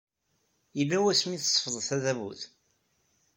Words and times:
Yella 0.77 0.97
wasmi 1.03 1.33
ay 1.35 1.39
tsefḍeḍ 1.41 1.83
tadabut? 1.87 2.41